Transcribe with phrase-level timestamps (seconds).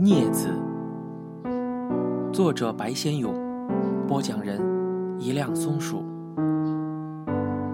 [0.00, 0.48] 镊子，
[2.32, 3.34] 作者白先勇，
[4.06, 4.60] 播讲人
[5.20, 6.04] 一辆松鼠。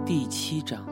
[0.06, 0.82] 第七章。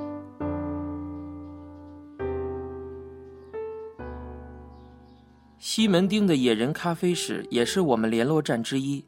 [5.59, 9.03] 西门町的野人咖啡室也是我们联络站之一。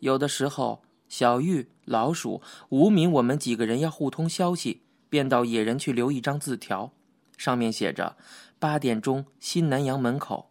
[0.00, 6.90] 有的时候，小玉、老鼠、无名，我们几个人要互通消息，便到野人去留一张字条，
[7.36, 8.16] 上面写着
[8.58, 10.49] ：“八点钟，新南洋门口；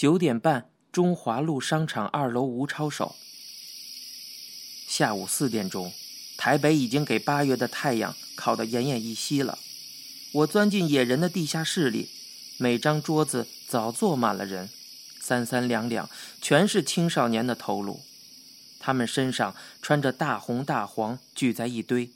[0.00, 3.16] 九点半，中华路商场二楼吴抄手。”
[4.88, 5.92] 下午四点钟，
[6.38, 9.58] 台北已经给八月的太阳烤得奄奄一息了。
[10.32, 12.08] 我钻进野人的地下室里，
[12.56, 14.70] 每张桌子早坐满了人，
[15.20, 16.08] 三三两两，
[16.40, 18.00] 全是青少年的头颅。
[18.78, 22.10] 他们身上穿着大红大黄，聚在一堆，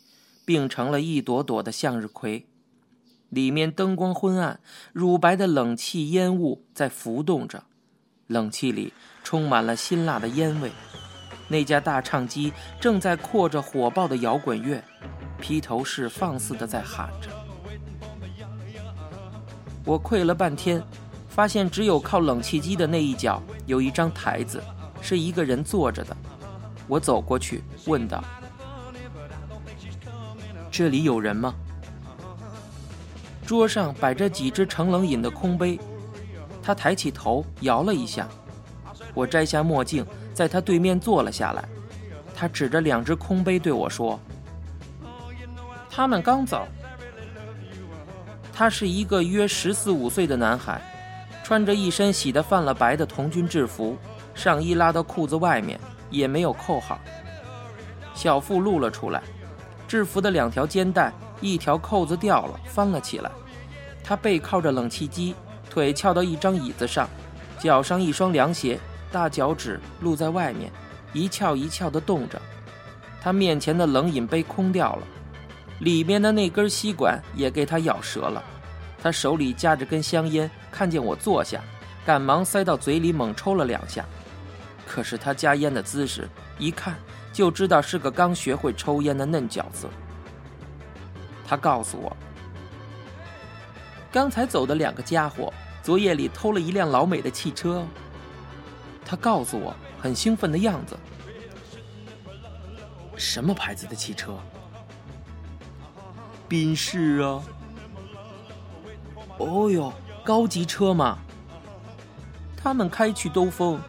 [0.47, 2.47] 并成了一朵朵的向日葵。
[3.29, 4.59] 里面灯光昏暗，
[4.95, 7.65] 乳白的冷气烟雾在浮动着，
[8.29, 10.71] 冷气里充满了辛辣的烟味。
[11.47, 14.83] 那架大唱机正在扩着火爆的摇滚乐，
[15.39, 17.29] 披头士放肆的在喊着。
[19.85, 20.83] 我跪了半天，
[21.29, 24.63] 发现只有靠冷气机的那一角有一张台子，
[25.03, 26.17] 是一个人坐着的。
[26.89, 28.25] 我走过去问道
[30.73, 31.55] ：“这里有人吗？”
[33.45, 35.79] 桌上摆着几只盛冷饮的空杯，
[36.65, 38.27] 他抬起头摇了一下。
[39.13, 41.69] 我摘下墨镜，在他对面坐了下来。
[42.35, 44.19] 他指着两只空杯对我说
[45.91, 46.67] ：“他们刚走。”
[48.53, 50.81] 他是一个约十四五岁的男孩，
[51.45, 53.97] 穿着一身洗得泛了白的童军制服，
[54.35, 55.79] 上衣拉到裤子外面。
[56.11, 57.01] 也没有扣好，
[58.15, 59.21] 小腹露了出来，
[59.89, 63.31] 制服的两条肩带一条扣子掉了，翻了起来。
[64.05, 65.35] 他背靠着冷气机，
[65.75, 67.09] 腿翘到一张椅子上，
[67.59, 68.79] 脚上一双凉鞋，
[69.11, 70.71] 大脚趾露在外面，
[71.13, 72.41] 一翘一翘地动着。
[73.21, 75.03] 他面前的冷饮杯空掉了，
[75.81, 78.41] 里面的那根吸管也给他咬折了。
[79.03, 81.61] 他手里夹着根香烟，看见我坐下，
[82.07, 84.05] 赶忙塞到嘴里猛抽了两下。
[84.87, 86.95] 可是他夹烟的姿势，一看
[87.33, 89.89] 就知道是个刚学会抽烟的嫩角色。
[91.45, 92.17] 他告诉我，
[94.15, 95.53] 刚才走的两个家伙，
[95.83, 97.85] 昨夜里偷了一辆老美的汽车。
[99.05, 100.97] 他告诉我，很兴奋的样子。
[103.17, 104.39] 什么牌子的汽车？
[106.47, 107.43] 宾士啊。
[109.39, 109.93] 哦哟，
[110.23, 111.19] 高级车嘛。
[112.57, 113.81] 他们开去兜风。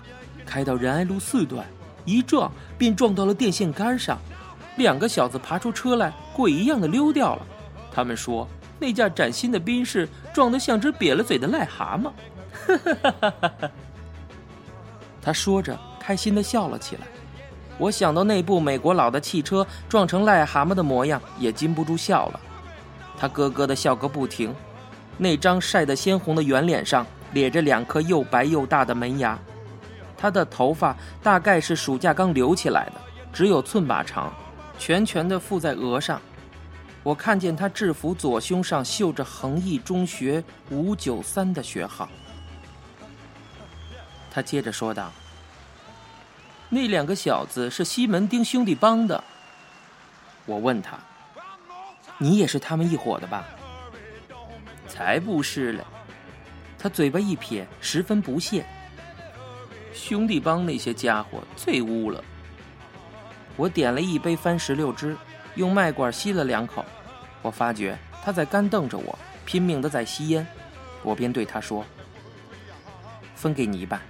[0.43, 1.67] 开到仁爱路四段，
[2.03, 4.17] 一撞便撞到了电线杆上，
[4.77, 7.45] 两个小子爬出车来，鬼一样的溜掉了。
[7.91, 8.47] 他们说
[8.79, 12.11] 那架崭新的宾士撞得像只瘪了嘴的癞蛤蟆。
[15.21, 17.01] 他说着，开心的笑了起来。
[17.77, 22.39] 我想到那部美国佬的汽车撞成癞蛤蟆的模样，也禁不住笑了。
[23.17, 24.53] 他咯咯的笑个不停，
[25.17, 29.37] 那张晒得鲜红的圆脸上咧着两颗又白又大的门牙。
[30.17, 32.93] 他的头发大概是暑假刚留起来的，
[33.33, 34.33] 只有寸把长，
[34.77, 36.21] 全全的附在额上。
[37.05, 42.09] 我看见他制服左胸上绣着恒毅中学五九三的学号。
[44.31, 45.11] 他接着说道
[46.67, 49.23] ：“那两个小子是西门町兄弟帮的。”
[50.47, 50.97] 我问他
[52.17, 53.45] ：“你也是他们一伙的吧
[54.89, 55.83] ？”“才不是嘞！”
[56.79, 58.65] 他嘴巴一撇，十分不屑。
[59.93, 62.23] 兄弟帮那些家伙最污了。
[63.55, 65.15] 我点了一杯番石榴汁，
[65.55, 66.85] 用麦管吸了两口。
[67.41, 70.45] 我发觉他在干瞪着我，拼命的在吸烟。
[71.03, 71.85] 我便对他说
[73.35, 74.01] ：“分给你一半。”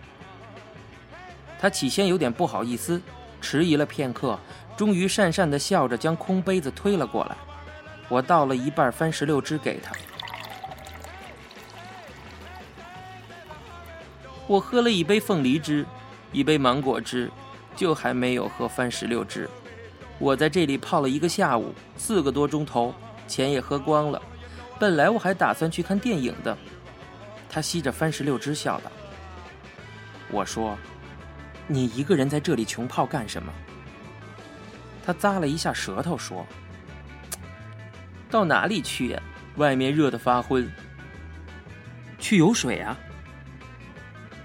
[1.59, 3.01] 他起先有点不好意思，
[3.41, 4.39] 迟疑了片刻，
[4.78, 7.35] 终于讪讪的笑着将空杯子推了过来。
[8.07, 9.92] 我倒了一半番石榴汁给他。
[14.47, 15.86] 我喝了一杯凤梨汁，
[16.31, 17.31] 一杯芒果汁，
[17.75, 19.50] 就还没有喝番石榴汁。
[20.17, 22.94] 我在这里泡了一个下午，四个多钟头，
[23.27, 24.21] 钱也喝光了。
[24.79, 26.57] 本来我还打算去看电影的。
[27.50, 28.91] 他吸着番石榴汁笑道
[30.31, 30.77] ：“我说，
[31.67, 33.51] 你一个人在这里穷泡干什么？”
[35.06, 36.45] 他咂了一下舌头说
[38.29, 39.21] ：“到哪里去呀？
[39.56, 40.69] 外面热得发昏。
[42.19, 42.97] 去游水啊。”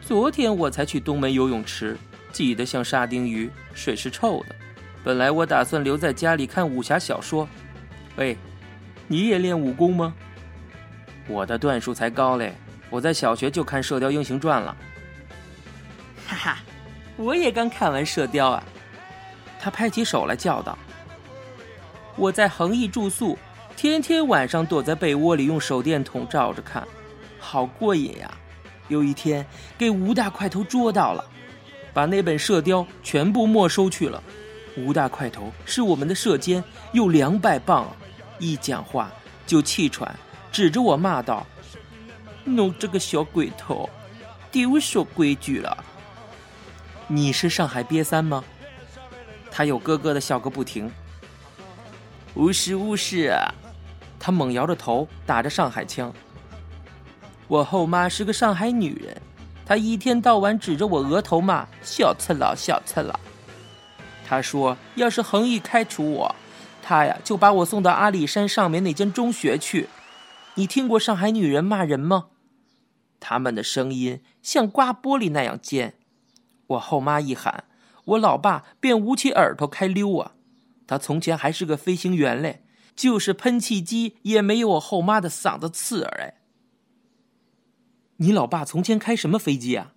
[0.01, 1.97] 昨天我才去东门游泳池，
[2.33, 4.55] 挤得像沙丁鱼，水是臭的。
[5.03, 7.49] 本来我打算留在家里看武侠小说。
[8.17, 8.37] 喂，
[9.07, 10.15] 你也练武功吗？
[11.27, 12.55] 我的段数才高嘞，
[12.91, 14.77] 我在小学就看《射雕英雄传》了。
[16.27, 16.59] 哈哈，
[17.17, 18.63] 我也刚看完《射雕》啊！
[19.61, 20.77] 他拍起手来叫道
[22.17, 23.39] ：“我在恒毅住宿，
[23.77, 26.87] 天天晚上躲在被窝里用手电筒照着看，
[27.39, 28.31] 好过瘾呀！
[28.89, 29.47] 有一天
[29.79, 31.25] 给吴大块头捉到了，
[31.93, 34.23] 把那本《射雕》全部没收去了。
[34.77, 36.63] 吴大块头是我们的射监，
[36.93, 37.87] 有两百磅，
[38.39, 39.11] 一讲话
[39.47, 40.15] 就气喘，
[40.53, 41.47] 指着我骂道
[42.45, 43.89] ：‘弄这个小鬼头，
[44.51, 45.85] 丢守规矩了！’
[47.09, 48.45] 你是上海瘪三吗？”
[49.51, 50.91] 他又咯咯的笑个不停。
[52.35, 53.37] 无是无是！
[54.21, 56.13] 他猛摇着头，打着上海腔。
[57.49, 59.21] 我后妈是个上海女人，
[59.67, 63.19] 她一天到晚指着我额头骂“小次郎，小次郎”。
[64.31, 66.37] 他说：“要是恒毅开除我，
[66.81, 69.89] 他呀就把我送到阿里山上面那间中学去。”
[70.55, 72.29] 你听过上海女人骂人吗？
[73.19, 75.95] 他们的声音像刮玻璃那样尖。
[76.69, 77.65] 我后妈一喊。
[78.05, 80.35] 我老爸便捂起耳朵开溜啊！
[80.87, 82.63] 他从前还是个飞行员嘞，
[82.95, 86.35] 就是喷气机也没有我后妈的嗓子刺耳哎。
[88.19, 89.93] 你老爸从前开什么飞机啊？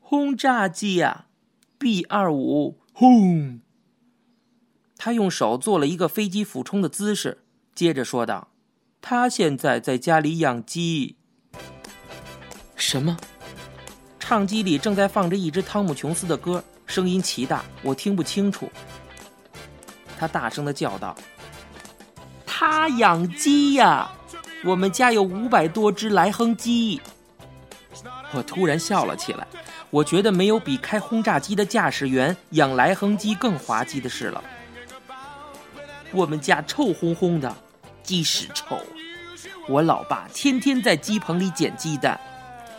[0.00, 1.26] 轰炸机呀
[1.78, 3.60] ，B 二五轰。
[4.96, 7.42] 他用手做了一个飞机俯冲的姿势，
[7.74, 8.48] 接着说道
[9.02, 11.16] ：“他现在在家里养鸡。”
[12.76, 13.16] 什么？
[14.20, 18.70] 唱机里正在放着一支汤姆琼斯的歌，声音奇大，我听不清楚。
[20.16, 21.16] 他大声的叫道
[22.46, 24.08] ：“他养鸡呀！
[24.64, 27.02] 我们家有五百多只莱亨鸡。”
[28.32, 29.46] 我突然笑了起来，
[29.94, 34.42] 我觉得没有比开轰炸机的驾驶员养来亨鸡更滑稽的事了。
[36.10, 37.54] 我们家臭烘烘的，
[38.02, 38.76] 鸡屎臭。
[39.68, 42.18] 我老爸天天在鸡棚里捡鸡蛋。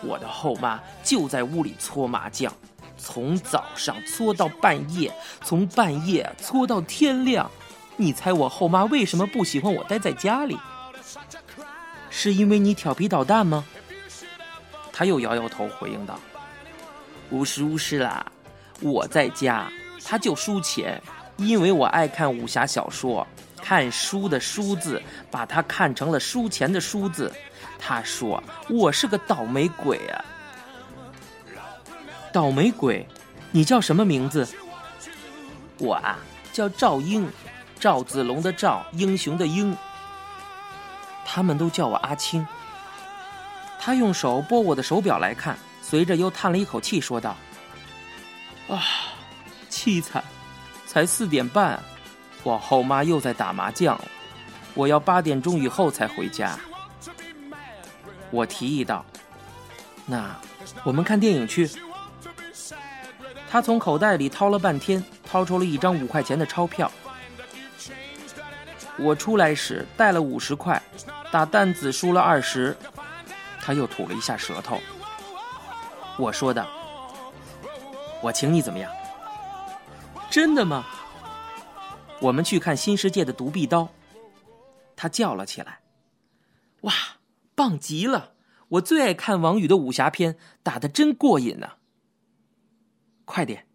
[0.01, 2.51] 我的后妈就在屋里搓麻将，
[2.97, 5.09] 从早上搓到半夜，
[5.41, 7.49] 从半夜搓到天亮。
[7.95, 10.57] 你猜我后妈为什么不喜欢我待在家里？
[12.09, 13.63] 是因为你调皮捣蛋吗？
[14.91, 16.19] 他又摇摇头回应道
[17.35, 18.25] ：“不是无是啦，
[18.79, 19.69] 我在家
[20.05, 21.01] 他就输钱，
[21.35, 23.27] 因为我爱看武侠小说，
[23.61, 27.29] 看书的书字把他看成了输钱的输字。”
[27.77, 28.41] 他说
[28.71, 30.23] ：“我是个倒霉鬼啊！
[32.31, 33.05] 倒霉鬼，
[33.51, 34.47] 你叫什么名字？
[35.77, 36.17] 我啊，
[36.53, 37.29] 叫赵英，
[37.77, 39.75] 赵子龙的赵，英雄的英。
[41.25, 42.47] 他们都叫我阿青。”
[43.77, 47.37] 他用手拨我的手表来看，随着又叹了一口气，说道
[48.67, 48.81] ：“啊，
[49.69, 50.23] 凄惨，
[50.87, 51.79] 才四点半，
[52.41, 53.99] 我后妈又在打麻将，
[54.73, 56.57] 我要八点钟以后才回家。”
[58.31, 59.05] 我提议道
[60.07, 60.35] ：“那
[60.83, 61.69] 我们看电影去。”
[63.47, 66.91] 他从口袋里掏了半天，掏出了一张五块钱的钞票。
[68.97, 70.81] 我出来时带了五十块，
[71.31, 72.75] 打担子输了二十。
[73.61, 74.81] 他又吐了一下舌头。
[76.17, 76.65] 我说的
[78.23, 78.91] ：“我请你怎么样？”
[80.31, 80.85] 真的吗？
[82.21, 83.83] 我们去看《新世界的独臂刀》。
[84.95, 85.81] 他叫了起来
[86.81, 86.93] ：“哇！”
[87.55, 88.33] 棒极了！
[88.67, 91.75] 我最爱看王宇的武侠片，打的真过瘾呢。
[93.23, 93.67] 快点，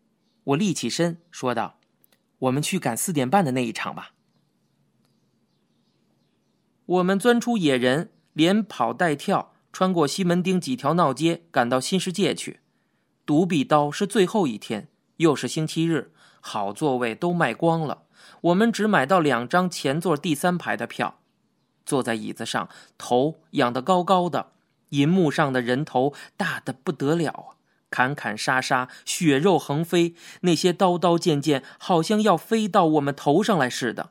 [0.45, 1.79] 我立起身说道
[2.41, 4.12] ：“我们去赶四点半的那一场吧。”
[6.85, 12.61] 我们钻出野人，连跑带跳，穿过西门町几条闹街，赶到新世界去。
[13.25, 18.03] 独臂刀是最后一天，又是星期日，好座位都卖光了，
[18.41, 21.21] 我们只买到两张前座第三排的票。
[21.87, 24.53] 坐在椅子上，头仰得高高的，
[24.91, 27.57] 银幕上的人头大得不得了啊！
[27.91, 34.11] 砍砍杀杀，血肉横飞，那些刀刀剑剑好像要飞到我们头上来似的。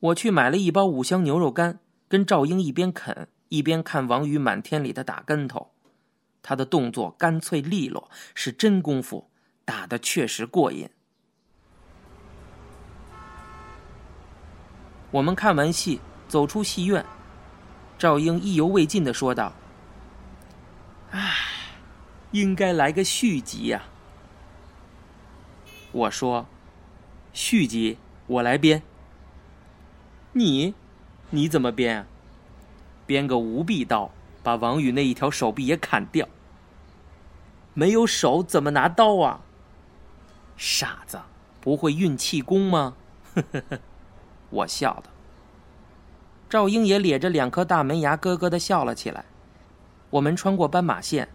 [0.00, 5.72] 我去买了一包五香牛肉干，跟赵英一边啃一边看王宇满天里的打跟头，
[6.42, 9.28] 他的动作干脆利落，是真功夫，
[9.66, 10.88] 打的确实过瘾。
[15.10, 16.00] 我们看完戏。
[16.28, 17.04] 走出戏院，
[17.98, 19.52] 赵英意犹未尽的说道
[21.12, 21.30] ：“唉，
[22.30, 23.82] 应该来个续集呀。”
[25.92, 26.46] 我说
[27.34, 28.82] ：“续集我来编。”
[30.32, 30.72] 你，
[31.28, 32.06] 你怎么编啊？
[33.12, 34.10] 编个无臂刀，
[34.42, 36.26] 把王宇那一条手臂也砍掉。
[37.74, 39.42] 没有手怎么拿刀啊？
[40.56, 41.20] 傻子，
[41.60, 42.94] 不会运气功吗？
[43.34, 43.78] 呵呵呵，
[44.48, 45.10] 我笑的。
[46.48, 49.26] 赵英也咧着两颗大门牙，咯咯的笑了起来。
[50.08, 51.28] 我们穿过斑马线，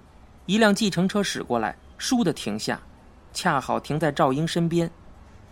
[0.47, 2.81] 一辆计程车驶过来，倏地停下，
[3.31, 4.89] 恰好停在赵英身边。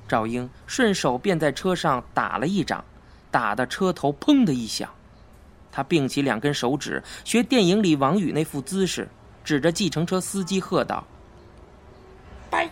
[0.08, 2.84] 赵英顺手便在车上打了一掌，
[3.30, 4.90] 打的车头砰的一响。
[5.76, 9.10] 他并起两根手指，学电影里王宇那副姿势，
[9.44, 11.06] 指着计程车司机喝道
[12.50, 12.70] ：“拜，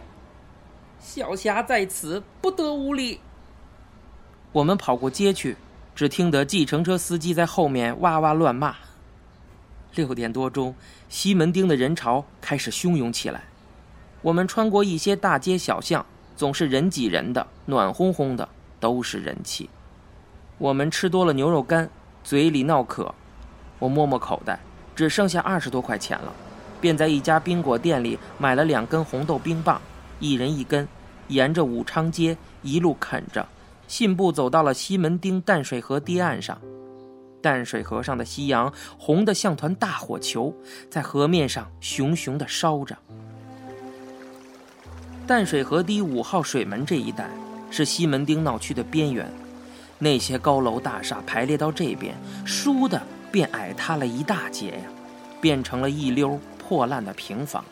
[1.02, 3.20] 小霞在此，不得无礼。”
[4.54, 5.58] 我们跑过街去，
[5.94, 8.74] 只听得计程车司机在后面哇哇乱骂。
[9.96, 10.74] 六点多钟，
[11.10, 13.44] 西门町的人潮开始汹涌起来。
[14.22, 16.06] 我们穿过一些大街小巷。
[16.36, 19.70] 总是人挤人的，暖烘烘的，都是人气。
[20.58, 21.88] 我们吃多了牛肉干，
[22.24, 23.14] 嘴里闹渴。
[23.80, 24.60] 我摸摸口袋，
[24.96, 26.34] 只剩下二十多块钱了，
[26.80, 29.82] 便在一家冰果店里买了两根红豆冰棒，
[30.20, 30.88] 一人一根，
[31.28, 33.46] 沿着武昌街一路啃着，
[33.88, 36.58] 信步走到了西门町淡水河堤岸上。
[37.42, 40.56] 淡水河上的夕阳红得像团大火球，
[40.90, 42.98] 在河面上熊熊地烧着。
[45.28, 47.30] 淡水河堤五号水门这一带
[47.70, 49.30] 是西门町闹区的边缘，
[50.04, 52.14] 那些高楼大厦排列到这边，
[52.46, 54.92] 倏的便矮塌了一大截呀，
[55.40, 57.64] 变成了一溜破烂的平房，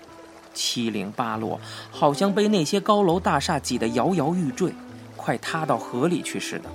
[0.54, 1.60] 七零八落，
[1.92, 4.74] 好像被那些高楼大厦挤得摇摇欲坠，
[5.18, 6.70] 快塌到河里去似的。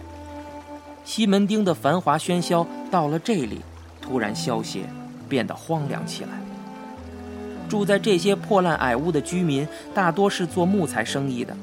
[1.07, 3.63] 西门町的繁华喧嚣到了这里，
[4.03, 4.83] 突然消歇，
[5.27, 6.31] 变得荒凉起来。
[7.67, 11.57] 住在这些破烂矮屋的居民，大多是做木材生意的。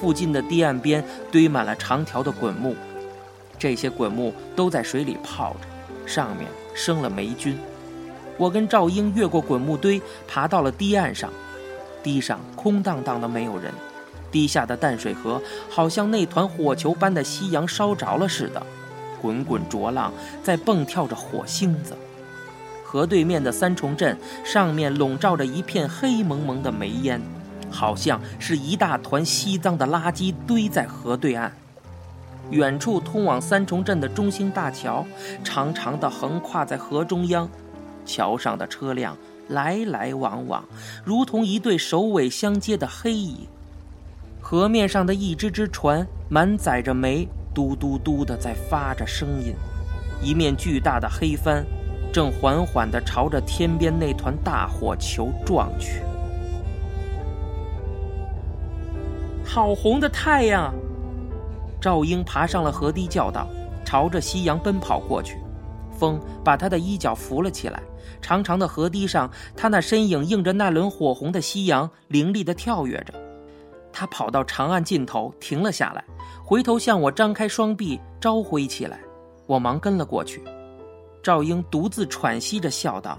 [0.00, 2.74] 附近的堤岸边堆满了长条的滚木，
[3.60, 7.58] 这些滚木都在水里泡着，上面生了霉菌。
[8.38, 11.30] 我跟赵英越过滚木堆，爬到了堤岸上。
[12.02, 13.70] 堤上空荡荡的，没有人。
[14.32, 18.66] 堤下的淡水河好像那团火球般的夕阳烧着了似的，
[19.20, 20.10] 滚滚浊浪
[20.42, 21.94] 在蹦跳着火星子。
[22.82, 27.20] 河对面的三重镇上面笼罩着一片黑蒙蒙的煤烟，
[27.70, 31.52] 好像是一大团西藏的垃圾堆在河对岸。
[32.50, 35.06] 远处通往三重镇的中兴大桥，
[35.44, 37.48] 长长的横跨在河中央，
[38.04, 39.16] 桥上的车辆
[39.48, 40.64] 来来往往，
[41.04, 43.46] 如同一对首尾相接的黑影。
[44.40, 49.54] 河面上的一只只船满载着煤，嘟嘟嘟的在发着声音，
[50.22, 51.64] 一面巨大的黑帆。
[52.12, 56.02] 正缓缓地朝着天边那团大火球撞去。
[59.44, 60.74] 好红的太阳！
[61.80, 63.48] 赵英爬上了河堤，叫道
[63.84, 65.38] ：“朝着夕阳奔跑过去。”
[65.98, 67.82] 风把他的衣角扶了起来。
[68.22, 73.14] 长长的河堤上，他那身影映着那轮火红的夕阳，凌厉地跳跃着。
[73.92, 76.04] 他跑到长岸尽头，停了下来，
[76.44, 78.98] 回头向我张开双臂，招挥起来。
[79.46, 80.42] 我忙跟了过去。
[81.22, 83.18] 赵英独自喘息着笑道：“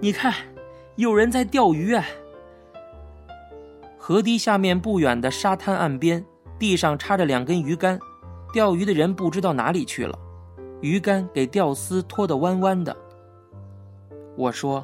[0.00, 0.32] 你看，
[0.96, 2.04] 有人在钓鱼啊！”
[4.08, 6.24] 河堤下面不远的沙滩岸边，
[6.58, 8.00] 地上插着两根鱼竿，
[8.54, 10.18] 钓鱼的人不知道哪里去了，
[10.80, 12.96] 鱼竿给钓丝拖得弯弯的。
[14.34, 14.82] 我说：“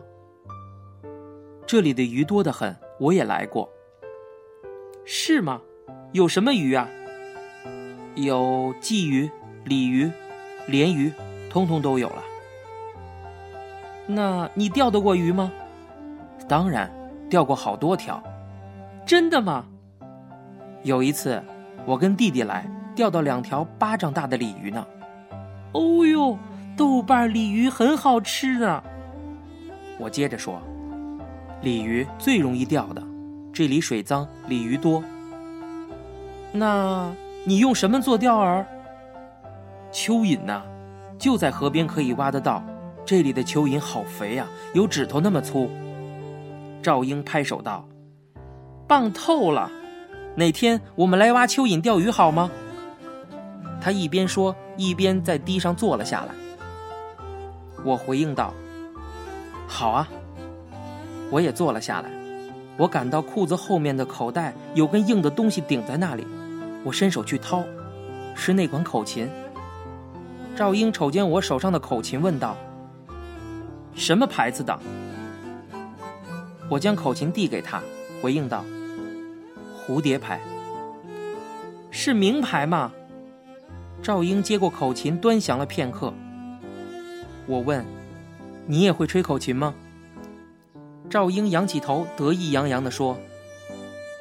[1.64, 3.66] 这里的鱼多得很，我也来过。”
[5.06, 5.58] 是吗？
[6.12, 6.86] 有什么鱼啊？
[8.16, 9.30] 有鲫鱼、
[9.64, 10.12] 鲤鱼。
[10.66, 11.10] 鲢鱼，
[11.48, 12.22] 通通都有了。
[14.06, 15.50] 那你钓得过鱼吗？
[16.46, 16.92] 当然，
[17.30, 18.22] 钓过好多条。
[19.06, 19.64] 真的吗？
[20.82, 21.42] 有一次，
[21.84, 24.86] 我跟弟弟来，钓到两条巴掌大的鲤鱼呢。
[25.72, 26.38] 哦呦，
[26.76, 28.82] 豆瓣鲤鱼很好吃呢。
[29.98, 30.60] 我接着说，
[31.62, 33.02] 鲤鱼最容易钓的，
[33.52, 35.02] 这里水脏，鲤鱼多。
[36.52, 37.12] 那
[37.44, 38.64] 你用什么做钓饵？
[39.92, 40.62] 蚯蚓呐，
[41.18, 42.62] 就在河边可以挖得到。
[43.06, 45.68] 这里的蚯蚓好肥呀，有指头那么粗。
[46.82, 47.86] 赵英拍手道
[48.86, 49.70] ：“棒透了！
[50.36, 52.50] 哪天我们来挖蚯蚓钓鱼好吗？”
[53.80, 56.34] 他一边说，一边在地上坐了下来。
[57.84, 58.52] 我回应道
[59.68, 60.08] ：“好啊。”
[61.30, 62.10] 我也坐了下来。
[62.76, 66.26] 我感到裤子后面的口袋有根硬的东西顶在那里，
[66.82, 67.62] 我伸手去掏，
[68.34, 69.28] 是那管口琴。
[70.56, 72.56] 赵英瞅见我手上的口琴，问道
[73.94, 74.78] ：“什么牌子的？”
[76.68, 77.80] 我将口琴递给他，
[78.20, 78.64] 回应道
[79.86, 80.40] ：“蝴蝶牌。”
[81.90, 82.92] 是名牌吗？
[84.02, 86.12] 赵英接过口琴，端详了片刻。
[87.46, 87.84] 我问
[88.66, 89.74] ：“你也会吹口琴吗？”
[91.08, 93.16] 赵英仰起头，得意洋洋地说：“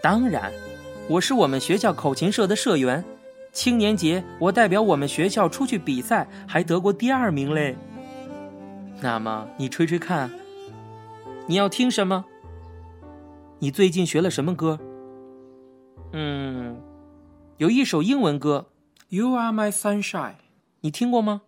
[0.04, 0.52] 当然，
[1.08, 3.04] 我是我们学校口琴社的社员。”
[3.52, 7.76] 青年节，我代表我们学校出去比赛，还得过第二名嘞。
[9.00, 10.32] 那么你吹吹看，
[11.46, 12.26] 你要听什么？
[13.60, 14.80] 你最近学了什么歌？
[16.16, 16.80] 嗯，
[17.58, 18.70] 有一首英文歌
[19.10, 20.36] ，You Are My Sunshine，
[20.82, 21.42] 你听过吗？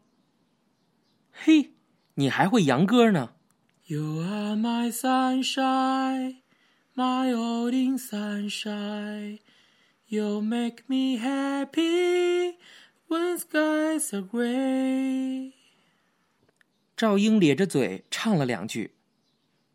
[1.31, 1.73] 嘿，
[2.15, 3.33] 你还会洋歌呢。
[3.85, 6.37] You are my sunshine,
[6.95, 9.37] my only sunshine.
[10.07, 12.55] You make me happy
[13.07, 15.51] when skies are gray.
[16.97, 18.95] 赵英咧着嘴唱了两句，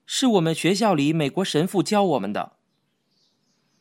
[0.04, 2.56] 是我们学校里美国神父教我们的。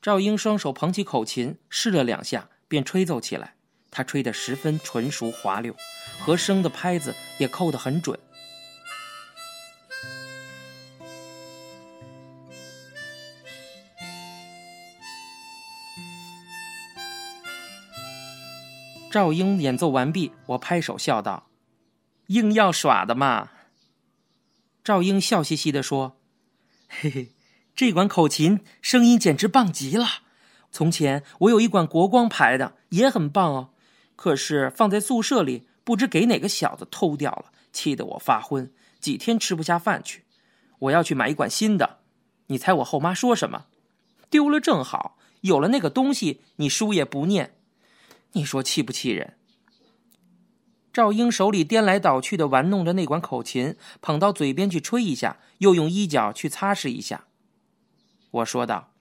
[0.01, 3.56] 赵英双手捧起口琴，试了两下，便吹奏起来。
[3.91, 5.75] 他吹得十分纯熟滑溜，
[6.20, 8.18] 和声的拍子也扣得很准。
[19.12, 21.50] 赵英演奏完毕，我拍手笑道
[22.27, 23.50] ：“硬要耍的嘛。”
[24.82, 26.22] 赵英笑嘻嘻地说
[26.88, 27.32] ：“嘿嘿，
[27.79, 30.05] 这管口琴声音简直棒极了。
[30.69, 33.69] 从前我有一管国光牌的，也很棒哦。
[34.17, 38.69] 可是放在宿舍里，不知给哪个小子偷掉了，气得我发昏，
[39.00, 40.25] 几天吃不下饭去。
[40.79, 42.00] 我要去买一管新的。
[42.48, 43.67] 你猜我后妈说什么？
[44.29, 47.55] 丢了正好，有了那个东西，你书也不念。”
[48.33, 49.38] 你说气不气人？
[50.91, 57.24] 赵英手里颠来倒去的玩弄着那管口琴，捧到嘴边去吹一下，又用衣角去擦拭一下。
[58.31, 58.93] 我说道：“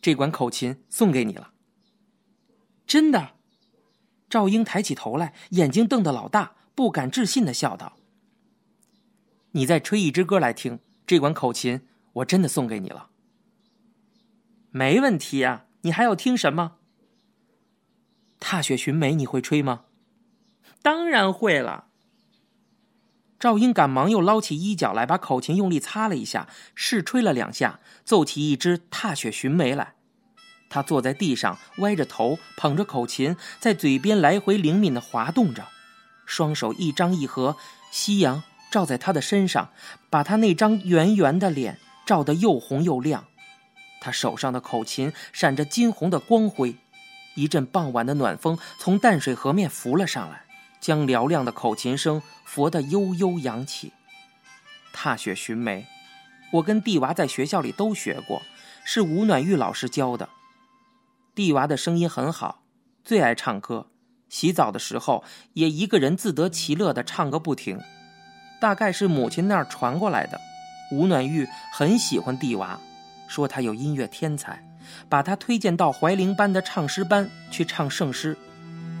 [0.00, 1.52] 这管口琴送给你了。”
[2.86, 3.32] 真的？
[4.28, 7.96] 赵英抬起头来，眼睛瞪得老大，不敢置信的笑道
[9.52, 13.10] ：“你再吹一支歌来听，这管口琴我真的送给你了。”
[14.70, 16.76] 没问题啊，你还要听什么？
[18.38, 19.86] 踏雪寻梅，你会吹吗？
[20.82, 21.85] 当然会了。
[23.38, 29.94] 赵英赶忙又捞起衣角来，把口琴用力擦了一下，试吹了两下，奏起一支《踏雪寻梅》来。
[30.68, 35.68] 他坐在地上，歪着头，捧着口琴，在嘴边来回灵敏的滑动着，
[36.24, 37.56] 双手一张一合，
[37.90, 39.70] 夕阳照在他的身上，
[40.10, 43.26] 把他那张圆圆的脸照得又红又亮。
[44.00, 46.76] 他手上的口琴闪着金红的光辉。
[47.34, 50.45] 一阵傍晚的暖风从淡水河面拂了上来，
[50.86, 53.92] 将嘹亮的口琴声佛得悠悠扬起。
[54.92, 55.84] 踏雪寻梅，
[56.52, 58.42] 我跟帝娃在学校里都学过，
[58.84, 60.28] 是吴暖玉老师教的。
[61.34, 62.62] 帝娃的声音很好，
[63.02, 63.88] 最爱唱歌，
[64.28, 67.80] 洗澡的时候也一个人自得其乐地唱个不停。
[68.60, 70.40] 大概是母亲那儿传过来的。
[70.92, 72.78] 吴暖玉很喜欢帝娃，
[73.26, 74.62] 说他有音乐天才。
[75.08, 78.38] 把他推荐到怀灵班的唱诗班去唱圣诗。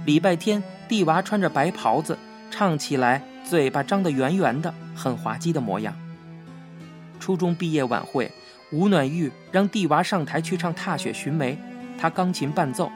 [0.04, 2.18] 礼拜天，帝娃穿着白袍子，
[2.50, 5.94] 唱起来嘴巴张得圆圆的，很滑稽的模样。
[7.18, 8.30] 初中毕业晚会，
[8.72, 11.54] 吴暖玉让帝娃上台去唱《踏雪寻梅》，
[12.00, 12.90] 他钢琴伴奏。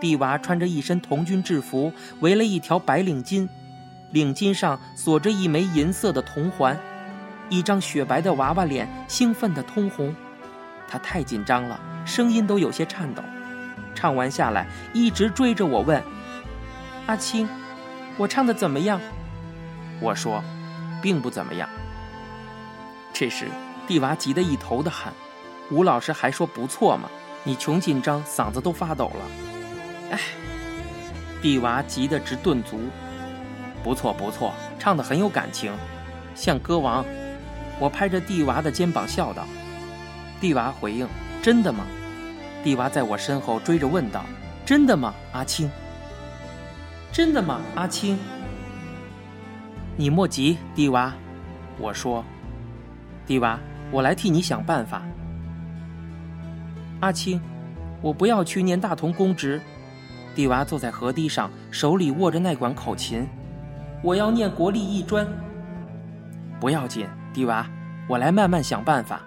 [0.00, 3.48] 帝娃穿着一身童军制服，围了一条白领巾，
[4.12, 6.78] 领巾上锁着一枚银色的铜环，
[7.48, 10.14] 一张雪白的娃娃脸兴奋得通红。
[10.88, 11.80] 他太紧张了。
[12.04, 13.22] 声音都有些颤抖，
[13.92, 16.00] 唱完下来，一直追着我问
[17.06, 17.48] ：“阿青，
[18.16, 19.00] 我唱的怎么样？”
[20.00, 20.42] 我说
[21.00, 21.68] ：“并不怎么样。”
[23.12, 23.48] 这时，
[23.86, 25.12] 蒂娃急得一头的汗。
[25.70, 27.08] 吴老师还说：“不错嘛，
[27.44, 29.24] 你穷紧张，嗓子都发抖了。”
[30.12, 30.20] 哎，
[31.40, 32.78] 蒂娃急得直顿足。
[33.82, 35.72] 不错不错，唱的很有感情，
[36.34, 37.04] 像歌王。
[37.78, 39.46] 我拍着蒂娃的肩膀笑道。
[40.40, 41.08] 蒂娃回应。
[41.42, 41.86] 真的吗？
[42.64, 44.24] 蒂娃在我身后追着问道
[44.66, 45.70] ：“真的吗，阿青？
[47.16, 48.18] 真的吗，阿青？
[49.96, 51.14] 你莫急，蒂娃。”
[51.80, 52.22] 我说
[53.24, 53.58] ：“蒂娃，
[53.90, 55.00] 我来替你想办法。”
[57.00, 57.40] 阿青，
[58.02, 59.58] 我不要去念大同公职。
[60.34, 63.26] 蒂娃坐在河堤上，手里握着那管口琴。
[64.02, 65.26] 我要念国立艺专。
[66.60, 67.66] 不要紧，蒂娃，
[68.06, 69.22] 我来慢慢想办法。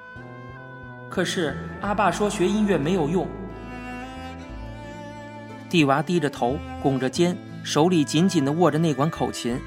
[1.09, 3.27] 可是阿爸说学音乐没有用。
[5.71, 9.59] 蒂娃低着头，拱着肩，手里紧紧地握着那管口琴。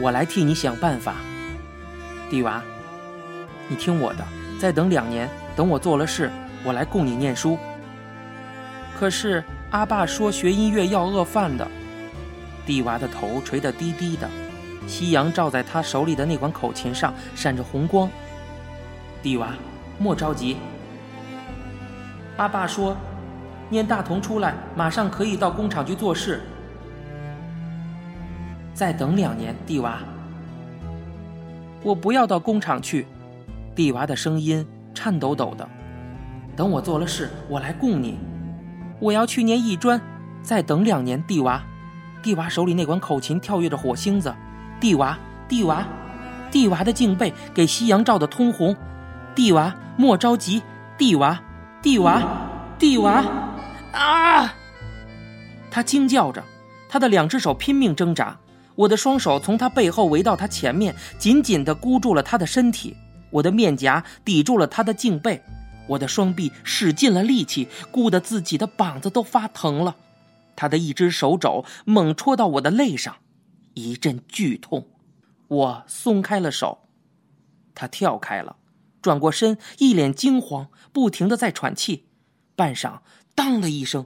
[0.00, 1.16] 我来替你想办法，
[2.30, 2.62] 蒂娃，
[3.68, 4.24] 你听我的，
[4.58, 6.30] 再等两年，等我做了事，
[6.64, 7.58] 我来供你念书。
[8.98, 11.66] 可是阿爸说学音乐要饿饭的。
[12.66, 14.28] 蒂娃的头垂得低低的，
[14.86, 18.10] 夕阳照在他手里的那管口琴上，闪着红光。
[19.22, 19.48] 蒂娃。
[20.00, 20.56] 莫着急，
[22.36, 22.96] 阿爸说，
[23.70, 26.40] 念大同出来，马上可以到工厂去做事。
[28.74, 29.98] 再等两年，蒂娃，
[31.82, 33.06] 我不要到工厂去。
[33.74, 35.68] 蒂娃的声音颤抖抖的。
[36.56, 38.18] 等我做了事，我来供你。
[39.00, 40.00] 我要去念艺专，
[40.42, 41.22] 再等两年。
[41.24, 41.62] 帝娃，
[42.22, 44.34] 帝娃手里那管口琴跳跃着火星子。
[44.80, 45.16] 帝娃，
[45.48, 45.86] 帝娃，
[46.50, 48.74] 帝娃的镜背给夕阳照得通红。
[49.34, 50.62] 帝娃，莫着急。
[50.96, 51.40] 帝娃，
[51.80, 52.20] 帝娃，
[52.76, 53.24] 帝娃，
[53.98, 54.54] 啊！
[55.70, 56.42] 他惊叫着，
[56.88, 58.38] 他的两只手拼命挣扎。
[58.74, 62.96] 我的双手从他背后围到他前面，紧紧地箍住了他的身体。
[63.30, 65.42] 我的面颊抵住了他的颈背。
[65.88, 69.96] 我的双臂使尽了力气，箍得自己的膀子都发疼了。
[70.54, 73.16] 他的一只手肘猛戳到我的肋上，
[73.74, 74.88] 一阵剧痛。
[75.48, 76.88] 我松开了手，
[77.74, 78.56] 他跳开了，
[79.02, 82.06] 转过身，一脸惊慌，不停的在喘气。
[82.54, 82.98] 半晌，
[83.38, 84.04] 当的一声，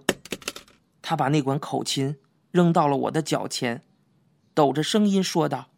[1.01, 2.18] 他把那管口琴
[2.51, 3.83] 扔到了我的脚前，
[4.53, 5.68] 抖着声音说道：“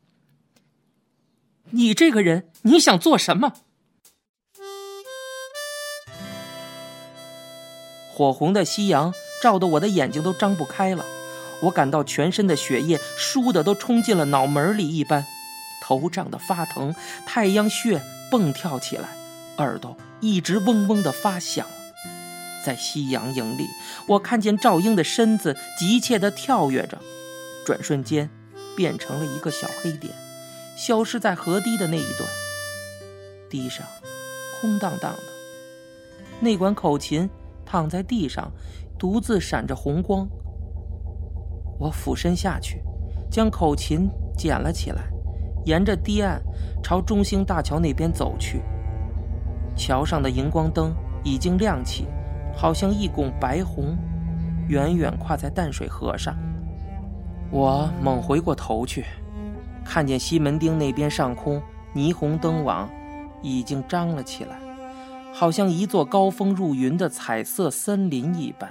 [1.71, 3.53] 你这个人，你想做什么？”
[8.13, 11.05] 火红的夕阳照得我的眼睛都张不开了，
[11.63, 15.25] 我感到全身的血液倏的都冲进了脑门里一般，
[15.81, 16.93] 头胀得发疼，
[17.25, 19.11] 太阳穴蹦跳起来，
[19.59, 21.65] 耳朵一直嗡嗡的发响。
[22.65, 23.69] 在夕阳影里，
[24.09, 26.99] 我看见赵英的身子急切地跳跃着，
[27.67, 28.31] 转瞬间
[28.75, 30.13] 变成了一个小黑点，
[30.77, 32.29] 消失在河堤的那一段。
[33.51, 33.87] 地上
[34.61, 35.23] 空荡荡的，
[36.41, 37.29] 那管口琴。
[37.67, 38.53] 躺在地上，
[38.99, 40.29] 独自闪着红光。
[41.79, 42.83] 我俯身下去，
[43.31, 45.11] 将口琴捡了起来，
[45.65, 46.41] 沿着堤岸
[46.83, 48.61] 朝中兴大桥那边走去。
[49.75, 52.07] 桥上的荧光灯已经亮起，
[52.57, 53.97] 好像一拱白虹，
[54.69, 56.35] 远远跨在淡水河上。
[57.51, 59.05] 我猛回过头去，
[59.85, 61.63] 看见西门町那边上空
[61.95, 62.89] 霓虹灯网
[63.43, 64.59] 已经张了起来。
[65.33, 68.71] 好像一座高峰入云的彩色森林一般。